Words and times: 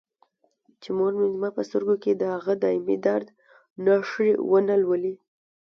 چې 0.81 0.89
مور 0.97 1.11
مې 1.19 1.27
زما 1.33 1.49
په 1.57 1.61
سترګو 1.67 1.95
کې 2.03 2.11
د 2.15 2.23
هغه 2.35 2.53
دایمي 2.63 2.97
درد 3.07 3.27
نښې 3.85 4.29
ونه 4.49 4.75
لولي. 4.81 5.13